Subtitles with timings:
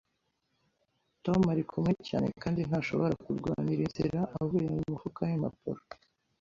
[1.25, 5.81] Tom arikumwe cyane kandi ntashobora kurwanira inzira avuye mumufuka wimpapuro.